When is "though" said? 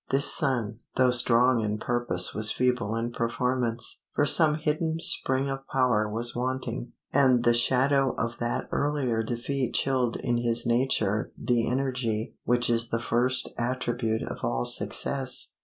0.95-1.11